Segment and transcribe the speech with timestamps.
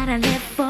[0.00, 0.69] what I live for.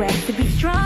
[0.00, 0.79] rest to be strong.